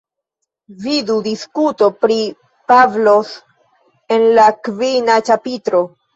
[0.85, 2.15] Vidu diskuto pri
[2.73, 3.35] Pavlos
[4.19, 5.85] en la kvina ĉapitro.